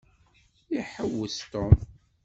Iḥewwes 0.79 1.37
Tom. 1.51 1.75